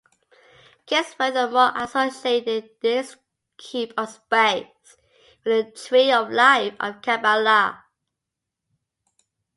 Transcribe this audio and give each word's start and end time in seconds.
Case 0.87 1.13
furthermore 1.13 1.73
associated 1.75 2.71
this 2.81 3.17
'Cube 3.55 3.93
of 3.95 4.09
Space' 4.09 4.97
with 5.45 5.75
the 5.75 5.79
'Tree 5.79 6.11
of 6.11 6.31
Life' 6.31 6.73
of 6.79 7.01
Kabbala. 7.01 7.83